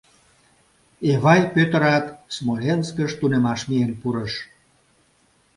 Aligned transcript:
Эвай 1.11 1.41
Пӧтырат 1.53 2.05
Смоленскыш 2.35 3.11
тунемаш 3.19 3.61
миен 3.69 3.91
пурыш. 4.01 4.33